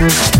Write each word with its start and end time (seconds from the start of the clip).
Thank 0.00 0.39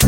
I 0.00 0.06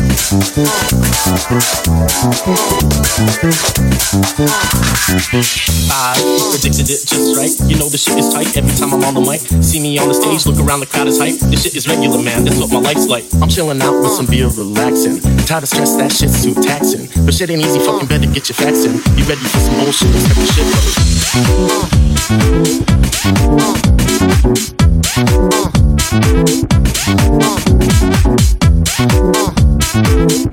predicted 6.49 6.89
it 6.89 7.05
just 7.05 7.37
right. 7.37 7.53
You 7.69 7.77
know 7.77 7.89
the 7.89 7.97
shit 7.97 8.17
is 8.17 8.33
tight 8.33 8.57
every 8.57 8.73
time 8.73 8.91
I'm 8.93 9.03
on 9.03 9.13
the 9.13 9.21
mic. 9.21 9.41
See 9.63 9.79
me 9.79 9.99
on 9.99 10.07
the 10.07 10.15
stage, 10.15 10.47
look 10.47 10.57
around, 10.65 10.79
the 10.79 10.87
crowd 10.87 11.07
is 11.07 11.19
hype. 11.19 11.35
This 11.35 11.61
shit 11.61 11.75
is 11.75 11.87
regular, 11.87 12.17
man. 12.23 12.43
That's 12.43 12.57
what 12.57 12.71
my 12.71 12.79
life's 12.79 13.07
like. 13.07 13.25
I'm 13.39 13.49
chilling 13.49 13.79
out 13.83 13.93
with 14.01 14.13
some 14.13 14.25
beer, 14.25 14.47
relaxing. 14.49 15.21
Tired 15.45 15.61
of 15.63 15.69
stress, 15.69 15.95
that 15.97 16.11
shit's 16.11 16.41
too 16.43 16.55
taxing. 16.55 17.07
But 17.25 17.35
shit 17.35 17.51
ain't 17.51 17.61
easy, 17.61 17.79
fucking 17.79 18.07
better 18.07 18.25
get 18.25 18.49
your 18.49 18.57
facts 18.57 18.85
in. 18.85 18.97
You 19.13 19.25
ready 19.29 19.45
for 19.45 19.59
some 19.61 19.75
bullshit? 19.77 20.09
Expect 20.09 20.41
the 20.41 20.47
shit 20.57 20.65
load. 20.73 20.89
Expect 29.45 29.72
the 29.93 30.43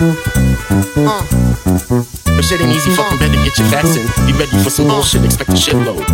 Uh. 0.00 1.20
But 2.24 2.40
shit 2.42 2.58
ain't 2.62 2.72
easy, 2.72 2.90
fucking 2.96 3.16
uh. 3.16 3.20
better 3.20 3.36
get 3.44 3.58
your 3.58 3.68
facts 3.68 3.96
in. 3.96 4.06
Be 4.24 4.32
ready 4.32 4.56
for 4.64 4.70
some 4.70 4.88
uh. 4.88 4.94
bullshit, 4.94 5.22
expect 5.26 5.50
a 5.50 5.52
shitload. 5.52 6.06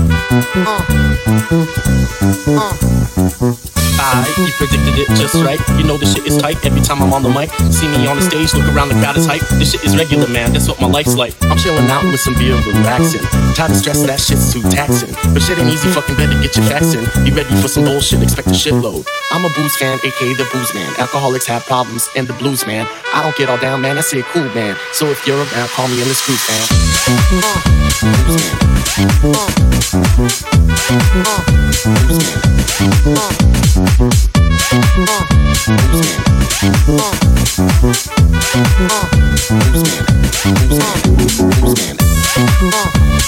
I, 3.99 4.27
you 4.39 4.53
predicted 4.59 4.99
it 4.99 5.09
just 5.15 5.35
right. 5.37 5.61
You 5.79 5.85
know 5.85 5.97
the 5.97 6.07
shit 6.07 6.27
is 6.27 6.37
tight 6.37 6.65
every 6.67 6.81
time 6.81 7.01
I'm 7.01 7.13
on 7.13 7.23
the 7.23 7.31
mic. 7.31 7.51
See 7.71 7.87
me 7.87 8.07
on 8.09 8.17
the 8.17 8.23
stage, 8.23 8.53
look 8.55 8.67
around, 8.75 8.89
the 8.89 8.99
crowd 8.99 9.17
is 9.17 9.27
hype. 9.27 9.47
This 9.55 9.71
shit 9.71 9.85
is 9.85 9.97
regular, 9.97 10.27
man. 10.27 10.53
That's 10.53 10.67
what 10.67 10.81
my 10.81 10.89
life's 10.89 11.15
like. 11.15 11.35
I'm 11.45 11.57
chilling 11.57 11.87
out 11.87 12.03
with 12.03 12.19
some 12.19 12.35
beer, 12.35 12.59
relaxing. 12.67 13.23
Tired 13.55 13.71
of 13.71 13.77
stress, 13.77 14.03
that 14.03 14.19
shit's 14.19 14.53
too 14.53 14.63
taxing. 14.63 15.15
But 15.37 15.43
shit 15.43 15.59
ain't 15.59 15.69
easy, 15.69 15.91
fucking 15.91 16.17
better 16.17 16.33
get 16.41 16.57
your 16.57 16.65
facts 16.65 16.95
in. 16.95 17.05
Be 17.23 17.31
ready 17.31 17.55
for 17.61 17.69
some 17.69 17.85
bullshit, 17.85 18.23
expect 18.23 18.49
a 18.49 18.53
shitload. 18.53 19.07
I'm 19.31 19.45
a 19.45 19.51
booze 19.51 19.77
fan, 19.77 19.99
aka 20.03 20.33
the 20.33 20.49
booze 20.51 20.73
man. 20.73 20.91
Alcoholics 20.99 21.45
have 21.45 21.63
problems, 21.67 22.09
and 22.17 22.27
the 22.27 22.33
blues 22.33 22.67
man. 22.67 22.89
I 23.13 23.23
don't 23.23 23.37
get 23.37 23.51
all 23.51 23.59
down, 23.59 23.83
man. 23.83 23.99
I 23.99 24.01
say 24.01 24.23
cool, 24.23 24.49
man. 24.55 24.79
So 24.93 25.09
if 25.09 25.27
you're 25.27 25.37
around, 25.37 25.69
call 25.77 25.89
me 25.89 26.01
in 26.01 26.09
man. 26.09 26.17
Blues 41.61 41.77
man. 41.77 42.16
Alcoholics 42.37 43.27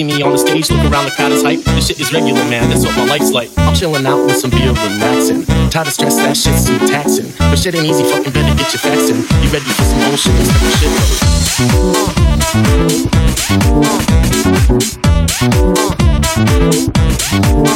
See 0.00 0.06
me 0.06 0.22
on 0.22 0.32
the 0.32 0.38
stage, 0.38 0.70
look 0.70 0.80
around, 0.90 1.04
the 1.04 1.10
crowd 1.10 1.30
is 1.30 1.42
hype. 1.42 1.60
This 1.60 1.88
shit 1.88 2.00
is 2.00 2.10
regular, 2.10 2.42
man. 2.48 2.70
That's 2.70 2.86
what 2.86 2.96
my 2.96 3.04
life's 3.04 3.32
like. 3.32 3.50
I'm 3.58 3.74
chilling 3.74 4.06
out 4.06 4.24
with 4.24 4.36
some 4.36 4.48
beer, 4.48 4.72
relaxing. 4.72 5.44
Tired 5.68 5.88
of 5.88 5.92
stress, 5.92 6.16
that 6.16 6.34
shit's 6.38 6.64
too 6.66 6.78
taxing. 6.88 7.30
But 7.38 7.58
shit 7.58 7.74
ain't 7.74 7.84
easy, 7.84 8.04
fucking 8.04 8.32
better 8.32 8.56
get 8.56 8.72
your 8.72 8.80
facts 8.80 9.10
in. 9.10 9.16
You 9.44 9.50
ready 9.52 9.66
for 9.68 9.84
some 9.84 10.00
bullshit? 10.08 10.32
Expect 10.40 10.64
the 17.44 17.60
shit. 17.60 17.69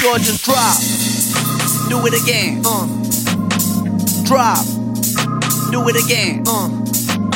Georgia's 0.00 0.40
drop. 0.40 0.80
Do 1.92 2.00
it 2.08 2.16
again. 2.16 2.62
Uh. 2.64 2.88
Drop. 4.24 4.64
Do 5.70 5.84
it 5.92 5.96
again. 6.00 6.42
Uh. 6.46 6.68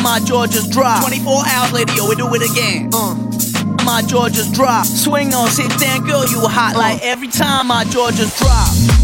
My 0.00 0.18
Georgia's 0.24 0.66
drop. 0.68 1.04
24 1.04 1.42
hours 1.46 1.72
later, 1.72 1.92
yo, 1.92 2.08
we 2.08 2.14
do 2.16 2.32
it 2.32 2.50
again. 2.50 2.88
Uh. 2.94 3.14
My 3.84 4.00
Georgia's 4.00 4.50
drop. 4.50 4.86
Swing 4.86 5.34
on, 5.34 5.48
sit 5.48 5.68
down, 5.78 6.06
girl, 6.06 6.24
you 6.24 6.40
hot 6.40 6.74
uh. 6.74 6.78
like 6.78 7.02
every 7.02 7.28
time 7.28 7.66
my 7.66 7.84
Georgia's 7.84 8.34
drop. 8.38 8.95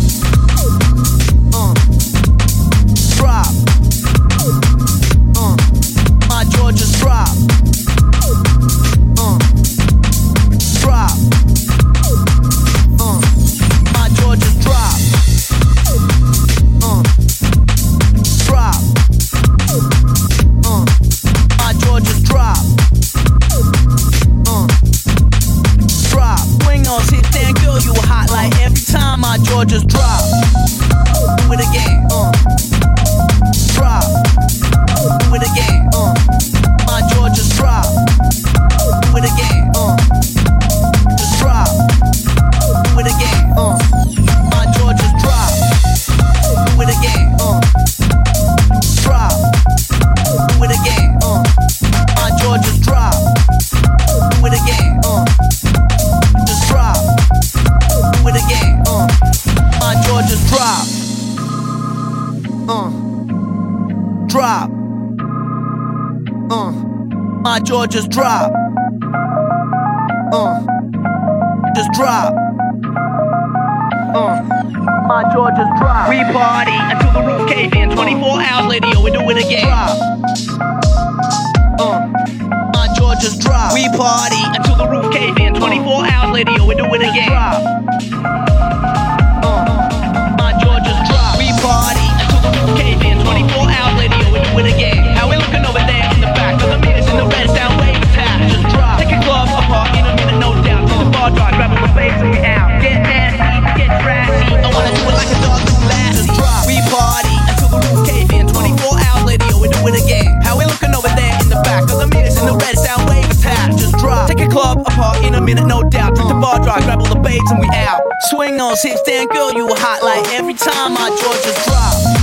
minute, 115.44 115.66
no 115.66 115.82
doubt. 115.82 116.14
Drink 116.14 116.28
the 116.28 116.38
bar 116.38 116.60
dry, 116.62 116.80
grab 116.80 117.00
all 117.00 117.08
the 117.08 117.20
babes, 117.20 117.50
and 117.50 117.60
we 117.60 117.68
out. 117.74 118.00
Swing 118.30 118.60
on 118.60 118.76
hips, 118.82 119.02
damn 119.02 119.28
girl, 119.28 119.52
you 119.52 119.66
were 119.66 119.78
hot 119.78 120.02
like 120.02 120.26
every 120.32 120.54
time 120.54 120.94
my 120.94 121.08
Georgia 121.20 121.52
just. 121.64 122.21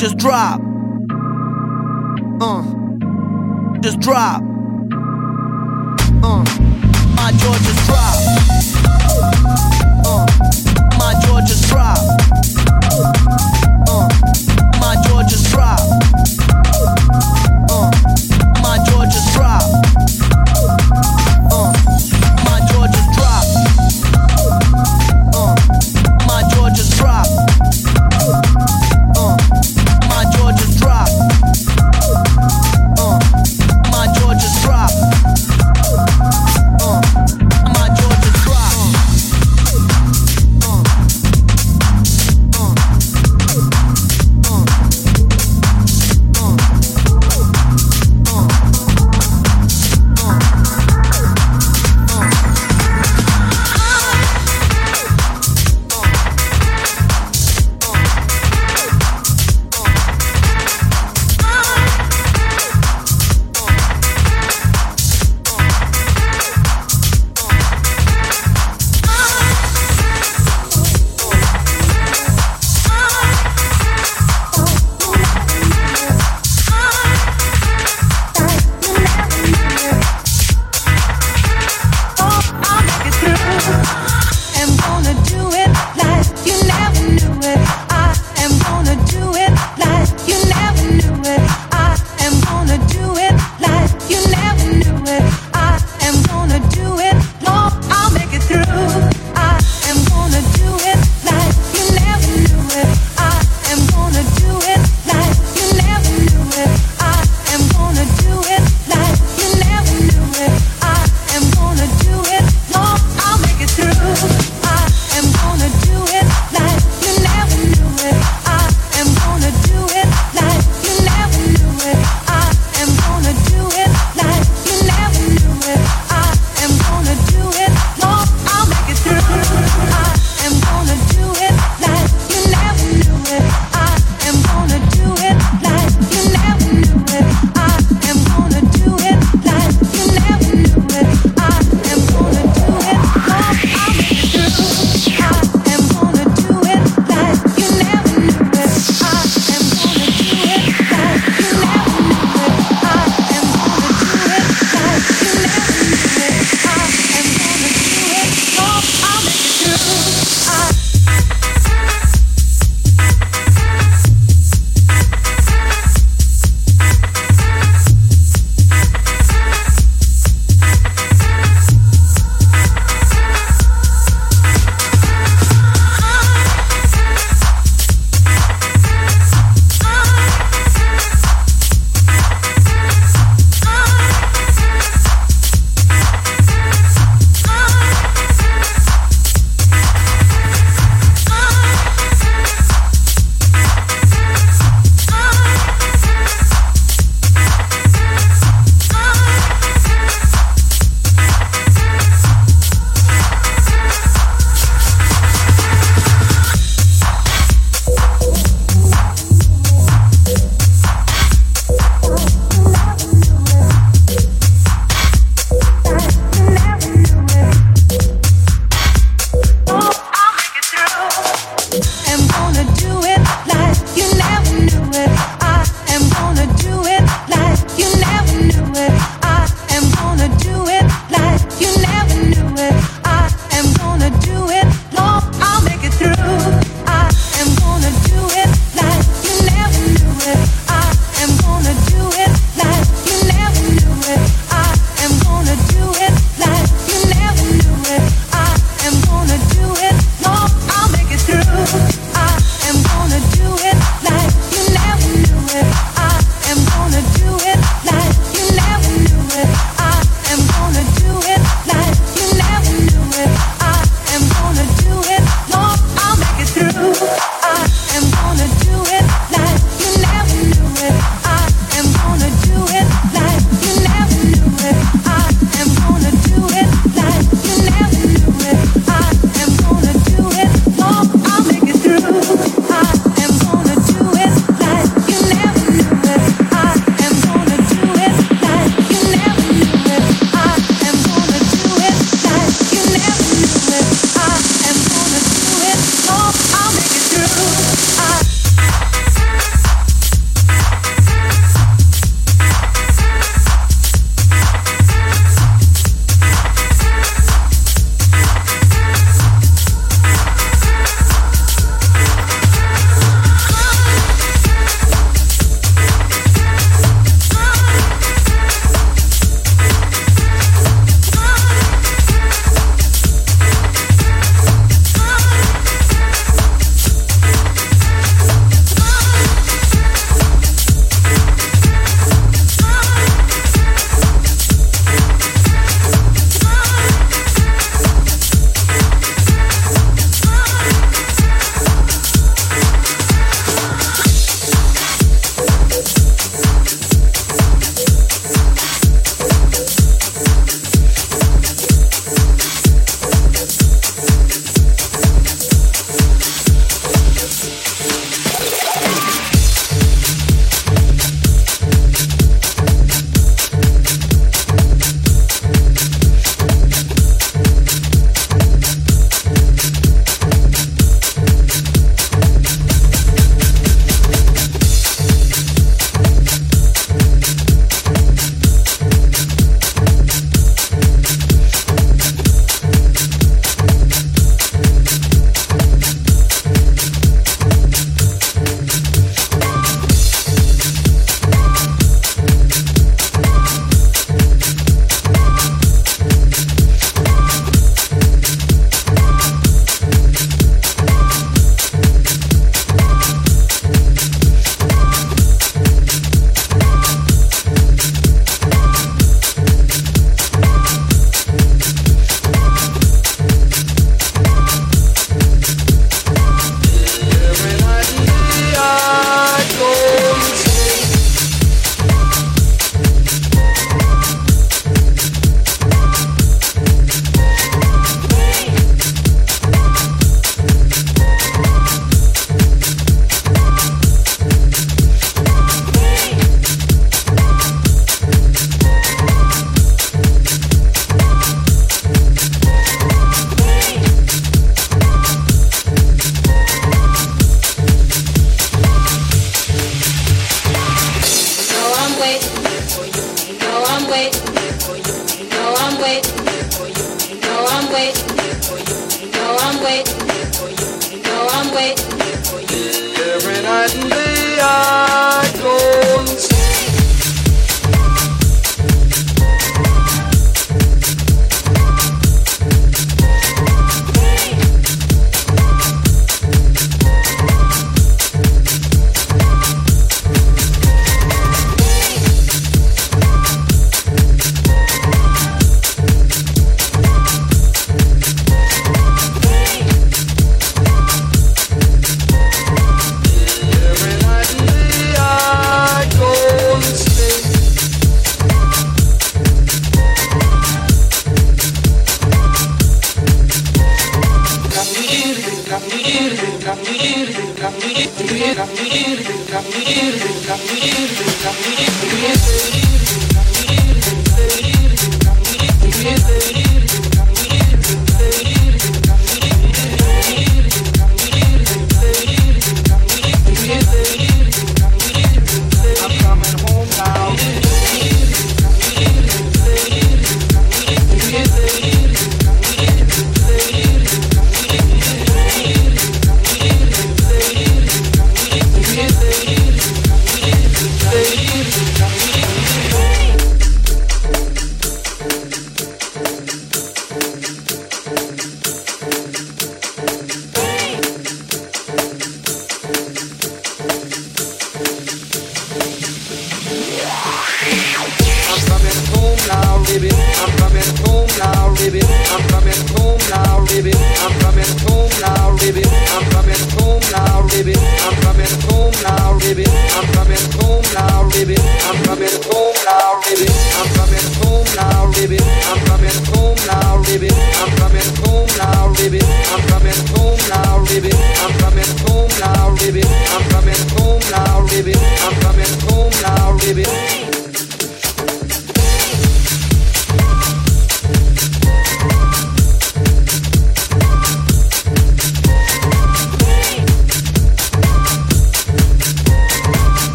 just 0.00 0.16
drop. 0.16 0.58
Uh, 2.40 2.62
just 3.82 4.00
drop. 4.00 4.49